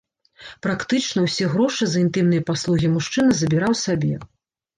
[0.65, 4.13] Практычна ўсе грошы за інтымныя паслугі мужчына забіраў сабе.